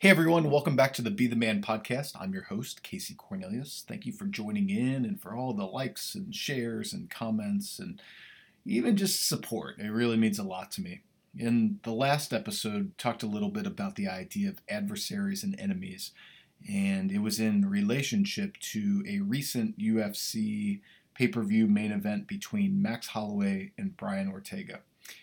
Hey 0.00 0.08
everyone, 0.08 0.50
welcome 0.50 0.76
back 0.76 0.94
to 0.94 1.02
the 1.02 1.10
Be 1.10 1.26
the 1.26 1.36
Man 1.36 1.60
podcast. 1.60 2.16
I'm 2.18 2.32
your 2.32 2.44
host, 2.44 2.82
Casey 2.82 3.12
Cornelius. 3.12 3.84
Thank 3.86 4.06
you 4.06 4.14
for 4.14 4.24
joining 4.24 4.70
in 4.70 5.04
and 5.04 5.20
for 5.20 5.34
all 5.34 5.52
the 5.52 5.66
likes 5.66 6.14
and 6.14 6.34
shares 6.34 6.94
and 6.94 7.10
comments 7.10 7.78
and 7.78 8.00
even 8.64 8.96
just 8.96 9.28
support. 9.28 9.78
It 9.78 9.90
really 9.90 10.16
means 10.16 10.38
a 10.38 10.42
lot 10.42 10.70
to 10.70 10.80
me. 10.80 11.02
In 11.36 11.80
the 11.82 11.92
last 11.92 12.32
episode, 12.32 12.96
talked 12.96 13.22
a 13.22 13.26
little 13.26 13.50
bit 13.50 13.66
about 13.66 13.96
the 13.96 14.08
idea 14.08 14.48
of 14.48 14.62
adversaries 14.70 15.44
and 15.44 15.54
enemies, 15.60 16.12
and 16.66 17.12
it 17.12 17.18
was 17.18 17.38
in 17.38 17.68
relationship 17.68 18.56
to 18.72 19.04
a 19.06 19.18
recent 19.18 19.78
UFC 19.78 20.80
pay-per-view 21.12 21.66
main 21.66 21.92
event 21.92 22.26
between 22.26 22.80
Max 22.80 23.08
Holloway 23.08 23.72
and 23.76 23.98
Brian 23.98 24.30
Ortega. 24.32 24.80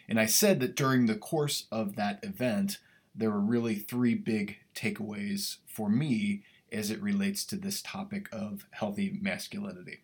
And 0.08 0.20
I 0.20 0.28
said 0.28 0.60
that 0.60 0.76
during 0.76 1.08
the 1.08 1.16
course 1.16 1.66
of 1.72 1.96
that 1.96 2.20
event, 2.22 2.78
there 3.18 3.32
were 3.32 3.42
really 3.42 3.76
three 3.76 4.14
big 4.14 4.58
takeaways 4.76 5.58
for 5.66 5.90
me 5.90 6.44
as 6.72 6.92
it 6.92 7.02
relates 7.02 7.44
to 7.46 7.56
this 7.56 7.82
topic 7.82 8.30
of 8.32 8.66
healthy 8.72 9.18
masculinity. 9.22 10.02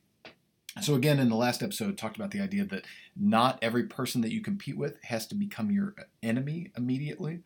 So, 0.81 0.95
again, 0.95 1.20
in 1.20 1.30
the 1.30 1.35
last 1.35 1.62
episode, 1.62 1.98
talked 1.98 2.16
about 2.16 2.31
the 2.31 2.41
idea 2.41 2.66
that 2.66 2.85
not 3.16 3.59
every 3.62 3.84
person 3.84 4.21
that 4.21 4.31
you 4.31 4.41
compete 4.41 4.76
with 4.76 4.98
has 5.04 5.27
to 5.27 5.35
become 5.35 5.70
your 5.70 5.94
enemy 6.23 6.71
immediately, 6.76 7.41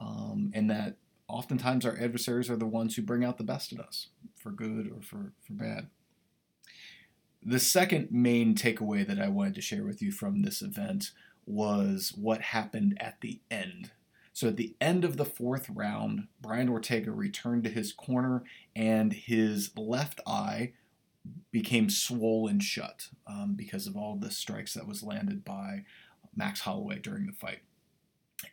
um, 0.00 0.50
and 0.52 0.68
that 0.68 0.96
oftentimes 1.28 1.86
our 1.86 1.96
adversaries 1.96 2.50
are 2.50 2.56
the 2.56 2.66
ones 2.66 2.96
who 2.96 3.02
bring 3.02 3.24
out 3.24 3.38
the 3.38 3.44
best 3.44 3.70
in 3.70 3.78
us, 3.78 4.08
for 4.36 4.50
good 4.50 4.90
or 4.90 5.00
for, 5.00 5.32
for 5.46 5.52
bad. 5.52 5.90
The 7.40 7.60
second 7.60 8.08
main 8.10 8.56
takeaway 8.56 9.06
that 9.06 9.20
I 9.20 9.28
wanted 9.28 9.54
to 9.56 9.60
share 9.60 9.84
with 9.84 10.02
you 10.02 10.10
from 10.10 10.42
this 10.42 10.60
event 10.60 11.12
was 11.46 12.12
what 12.16 12.40
happened 12.40 12.96
at 13.00 13.20
the 13.20 13.40
end 13.48 13.92
so 14.32 14.48
at 14.48 14.56
the 14.56 14.74
end 14.80 15.04
of 15.04 15.16
the 15.16 15.24
fourth 15.24 15.68
round, 15.68 16.28
Brian 16.40 16.68
Ortega 16.68 17.10
returned 17.10 17.64
to 17.64 17.70
his 17.70 17.92
corner 17.92 18.42
and 18.74 19.12
his 19.12 19.70
left 19.76 20.20
eye 20.26 20.72
became 21.50 21.88
swollen 21.90 22.58
shut 22.58 23.08
um, 23.26 23.54
because 23.54 23.86
of 23.86 23.96
all 23.96 24.16
the 24.16 24.30
strikes 24.30 24.74
that 24.74 24.88
was 24.88 25.02
landed 25.02 25.44
by 25.44 25.84
Max 26.34 26.60
Holloway 26.60 26.98
during 26.98 27.26
the 27.26 27.32
fight. 27.32 27.60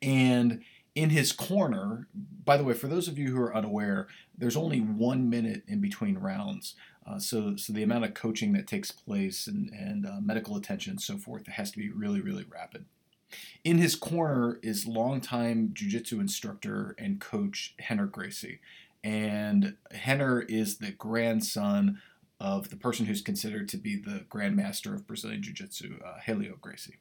And 0.01 0.61
in 0.95 1.11
his 1.11 1.31
corner, 1.31 2.07
by 2.43 2.57
the 2.57 2.63
way, 2.63 2.73
for 2.73 2.87
those 2.87 3.07
of 3.07 3.17
you 3.17 3.33
who 3.33 3.41
are 3.41 3.55
unaware, 3.55 4.07
there's 4.37 4.57
only 4.57 4.79
one 4.79 5.29
minute 5.29 5.63
in 5.67 5.79
between 5.79 6.17
rounds. 6.17 6.75
Uh, 7.07 7.19
so, 7.19 7.55
so 7.55 7.71
the 7.73 7.83
amount 7.83 8.05
of 8.05 8.13
coaching 8.13 8.53
that 8.53 8.67
takes 8.67 8.91
place 8.91 9.47
and, 9.47 9.69
and 9.69 10.05
uh, 10.05 10.19
medical 10.21 10.57
attention 10.57 10.91
and 10.91 11.01
so 11.01 11.17
forth 11.17 11.47
has 11.47 11.71
to 11.71 11.77
be 11.77 11.89
really, 11.89 12.21
really 12.21 12.45
rapid. 12.51 12.85
In 13.63 13.77
his 13.77 13.95
corner 13.95 14.59
is 14.61 14.87
longtime 14.87 15.71
jiu-jitsu 15.73 16.19
instructor 16.19 16.95
and 16.97 17.19
coach 17.19 17.75
Rener 17.89 18.09
Gracie. 18.09 18.59
And 19.03 19.75
Rener 19.93 20.49
is 20.49 20.77
the 20.77 20.91
grandson 20.91 22.01
of 22.39 22.69
the 22.69 22.75
person 22.75 23.05
who's 23.05 23.21
considered 23.21 23.67
to 23.69 23.77
be 23.77 23.95
the 23.97 24.25
grandmaster 24.29 24.93
of 24.93 25.05
Brazilian 25.05 25.41
Jiu-Jitsu, 25.41 25.99
uh, 26.05 26.19
Helio 26.25 26.55
Gracie. 26.61 26.97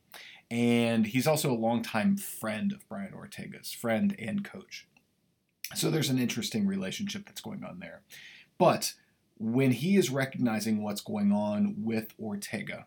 And 0.50 1.06
he's 1.06 1.26
also 1.28 1.52
a 1.52 1.54
longtime 1.54 2.16
friend 2.16 2.72
of 2.72 2.88
Brian 2.88 3.14
Ortega's, 3.14 3.70
friend 3.70 4.16
and 4.18 4.44
coach. 4.44 4.88
So 5.74 5.90
there's 5.90 6.08
an 6.08 6.18
interesting 6.18 6.66
relationship 6.66 7.26
that's 7.26 7.40
going 7.40 7.62
on 7.62 7.78
there. 7.78 8.02
But 8.58 8.94
when 9.38 9.70
he 9.70 9.96
is 9.96 10.10
recognizing 10.10 10.82
what's 10.82 11.00
going 11.00 11.30
on 11.30 11.76
with 11.78 12.12
Ortega, 12.18 12.86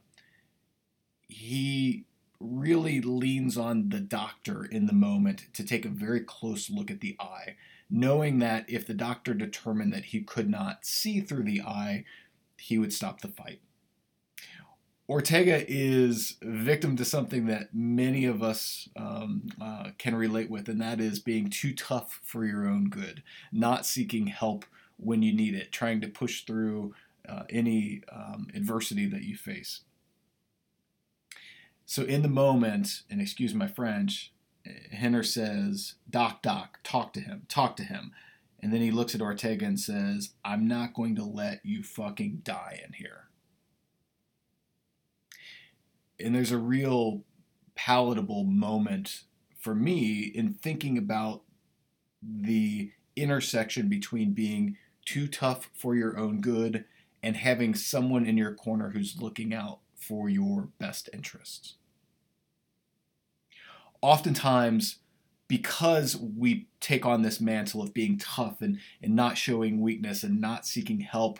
he 1.30 2.04
really 2.42 3.02
leans 3.02 3.58
on 3.58 3.90
the 3.90 4.00
doctor 4.00 4.66
in 4.66 4.88
the 4.88 4.94
moment 4.94 5.46
to 5.54 5.64
take 5.64 5.86
a 5.86 5.90
very 5.90 6.22
close 6.22 6.70
look 6.70 6.90
at 6.90 7.02
the 7.02 7.16
eye, 7.20 7.56
knowing 7.90 8.40
that 8.40 8.70
if 8.70 8.86
the 8.86 8.94
doctor 8.94 9.34
determined 9.34 9.94
that 9.94 10.06
he 10.06 10.22
could 10.22 10.50
not 10.50 10.86
see 10.86 11.22
through 11.22 11.44
the 11.44 11.62
eye, 11.62 12.04
he 12.58 12.78
would 12.78 12.94
stop 12.94 13.22
the 13.22 13.28
fight. 13.28 13.62
Ortega 15.10 15.66
is 15.68 16.38
victim 16.42 16.96
to 16.96 17.04
something 17.04 17.48
that 17.48 17.76
many 17.76 18.24
of 18.24 18.42
us 18.42 18.88
um, 18.96 19.50
uh, 19.62 19.90
can 19.98 20.16
relate 20.16 20.50
with, 20.50 20.70
and 20.70 20.80
that 20.80 21.02
is 21.02 21.20
being 21.20 21.50
too 21.50 21.74
tough 21.74 22.22
for 22.24 22.46
your 22.46 22.66
own 22.66 22.88
good, 22.88 23.22
not 23.52 23.86
seeking 23.86 24.28
help 24.28 24.64
when 24.96 25.22
you 25.22 25.34
need 25.34 25.54
it, 25.54 25.74
trying 25.74 26.00
to 26.00 26.08
push 26.08 26.46
through 26.46 26.94
uh, 27.28 27.44
any 27.50 28.04
um, 28.10 28.48
adversity 28.54 29.06
that 29.08 29.24
you 29.24 29.36
face. 29.36 29.82
So 31.92 32.04
in 32.04 32.22
the 32.22 32.30
moment, 32.30 33.02
and 33.10 33.20
excuse 33.20 33.54
my 33.54 33.68
French, 33.68 34.32
Rener 34.96 35.26
says, 35.26 35.96
Doc, 36.10 36.42
Doc, 36.42 36.80
talk 36.86 37.12
to 37.12 37.20
him, 37.20 37.42
talk 37.50 37.76
to 37.76 37.84
him. 37.84 38.14
And 38.62 38.72
then 38.72 38.80
he 38.80 38.92
looks 38.92 39.14
at 39.14 39.22
Ortega 39.22 39.66
and 39.66 39.78
says, 39.78 40.30
I'm 40.46 40.70
not 40.70 40.94
going 40.94 41.18
to 41.18 41.26
let 41.26 41.60
you 41.66 41.84
fucking 41.84 42.44
die 42.46 42.82
in 42.88 42.94
here. 42.94 43.28
And 46.18 46.34
there's 46.34 46.54
a 46.54 46.58
real 46.58 47.26
palatable 47.76 48.46
moment 48.46 49.24
for 49.60 49.76
me 49.76 50.32
in 50.34 50.54
thinking 50.54 50.98
about 50.98 51.42
the 52.24 52.94
intersection 53.18 53.90
between 53.90 54.32
being 54.32 54.78
too 55.04 55.28
tough 55.28 55.70
for 55.74 55.94
your 55.94 56.18
own 56.18 56.40
good 56.40 56.86
and 57.22 57.36
having 57.36 57.76
someone 57.76 58.26
in 58.26 58.38
your 58.38 58.54
corner 58.54 58.92
who's 58.92 59.22
looking 59.22 59.54
out 59.54 59.80
for 59.94 60.30
your 60.30 60.70
best 60.80 61.10
interests 61.12 61.76
oftentimes 64.02 64.98
because 65.48 66.16
we 66.16 66.68
take 66.80 67.06
on 67.06 67.22
this 67.22 67.42
mantle 67.42 67.82
of 67.82 67.94
being 67.94 68.18
tough 68.18 68.62
and, 68.62 68.80
and 69.02 69.16
not 69.16 69.38
showing 69.38 69.82
weakness 69.82 70.24
and 70.24 70.40
not 70.40 70.66
seeking 70.66 71.02
help, 71.02 71.40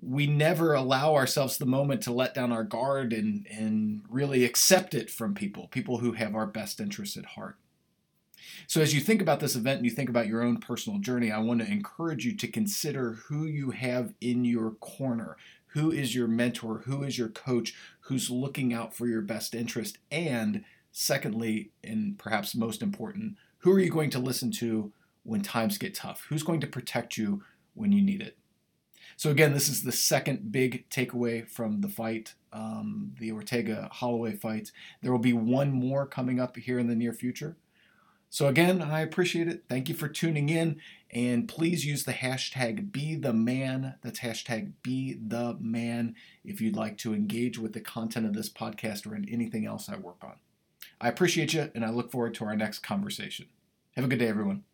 we 0.00 0.26
never 0.26 0.72
allow 0.72 1.14
ourselves 1.14 1.58
the 1.58 1.66
moment 1.66 2.02
to 2.02 2.12
let 2.12 2.34
down 2.34 2.52
our 2.52 2.64
guard 2.64 3.12
and, 3.12 3.46
and 3.50 4.02
really 4.08 4.44
accept 4.44 4.94
it 4.94 5.10
from 5.10 5.34
people, 5.34 5.68
people 5.68 5.98
who 5.98 6.12
have 6.12 6.34
our 6.34 6.46
best 6.46 6.80
interests 6.80 7.16
at 7.16 7.26
heart. 7.26 7.56
So, 8.66 8.80
as 8.80 8.94
you 8.94 9.00
think 9.00 9.20
about 9.20 9.40
this 9.40 9.56
event 9.56 9.78
and 9.78 9.84
you 9.84 9.90
think 9.90 10.08
about 10.08 10.26
your 10.26 10.42
own 10.42 10.58
personal 10.58 10.98
journey, 10.98 11.30
I 11.30 11.38
want 11.38 11.60
to 11.60 11.70
encourage 11.70 12.24
you 12.24 12.34
to 12.36 12.48
consider 12.48 13.12
who 13.28 13.44
you 13.44 13.70
have 13.70 14.14
in 14.20 14.44
your 14.44 14.72
corner. 14.72 15.36
Who 15.68 15.90
is 15.90 16.14
your 16.14 16.28
mentor? 16.28 16.82
Who 16.86 17.02
is 17.02 17.18
your 17.18 17.28
coach? 17.28 17.74
Who's 18.00 18.30
looking 18.30 18.72
out 18.72 18.96
for 18.96 19.06
your 19.06 19.20
best 19.20 19.54
interest? 19.54 19.98
And 20.10 20.64
Secondly, 20.98 21.72
and 21.84 22.18
perhaps 22.18 22.54
most 22.54 22.80
important, 22.80 23.36
who 23.58 23.70
are 23.70 23.78
you 23.78 23.90
going 23.90 24.08
to 24.08 24.18
listen 24.18 24.50
to 24.52 24.94
when 25.24 25.42
times 25.42 25.76
get 25.76 25.94
tough? 25.94 26.24
Who's 26.30 26.42
going 26.42 26.60
to 26.60 26.66
protect 26.66 27.18
you 27.18 27.42
when 27.74 27.92
you 27.92 28.00
need 28.00 28.22
it? 28.22 28.38
So, 29.14 29.28
again, 29.28 29.52
this 29.52 29.68
is 29.68 29.82
the 29.82 29.92
second 29.92 30.50
big 30.50 30.88
takeaway 30.88 31.46
from 31.46 31.82
the 31.82 31.90
fight, 31.90 32.32
um, 32.50 33.12
the 33.20 33.30
Ortega 33.30 33.90
Holloway 33.92 34.36
fight. 34.36 34.72
There 35.02 35.12
will 35.12 35.18
be 35.18 35.34
one 35.34 35.70
more 35.70 36.06
coming 36.06 36.40
up 36.40 36.56
here 36.56 36.78
in 36.78 36.86
the 36.86 36.96
near 36.96 37.12
future. 37.12 37.58
So, 38.30 38.46
again, 38.48 38.80
I 38.80 39.00
appreciate 39.00 39.48
it. 39.48 39.64
Thank 39.68 39.90
you 39.90 39.94
for 39.94 40.08
tuning 40.08 40.48
in. 40.48 40.80
And 41.10 41.46
please 41.46 41.84
use 41.84 42.04
the 42.04 42.14
hashtag 42.14 42.90
be 42.90 43.16
the 43.16 43.34
man. 43.34 43.96
That's 44.02 44.20
hashtag 44.20 44.72
be 44.82 45.12
the 45.12 45.58
man 45.60 46.14
if 46.42 46.62
you'd 46.62 46.74
like 46.74 46.96
to 46.98 47.12
engage 47.12 47.58
with 47.58 47.74
the 47.74 47.82
content 47.82 48.24
of 48.24 48.32
this 48.32 48.48
podcast 48.48 49.06
or 49.06 49.14
in 49.14 49.28
anything 49.28 49.66
else 49.66 49.90
I 49.90 49.96
work 49.96 50.24
on. 50.24 50.36
I 51.00 51.08
appreciate 51.08 51.52
you, 51.52 51.70
and 51.74 51.84
I 51.84 51.90
look 51.90 52.10
forward 52.10 52.34
to 52.34 52.44
our 52.44 52.56
next 52.56 52.80
conversation. 52.80 53.46
Have 53.96 54.04
a 54.04 54.08
good 54.08 54.18
day, 54.18 54.28
everyone. 54.28 54.64